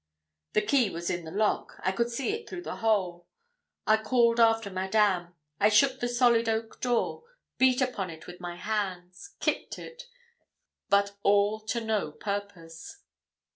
[0.53, 3.27] The key was in the lock; I could see it through the hole.
[3.85, 7.23] I called after Madame, I shook at the solid oak door,
[7.59, 10.07] beat upon it with my hands, kicked it
[10.89, 13.03] but all to no purpose.